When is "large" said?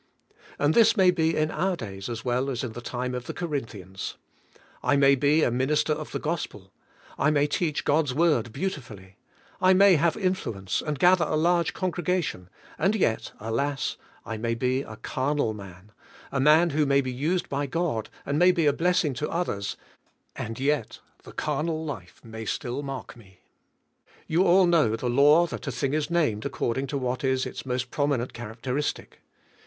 11.35-11.75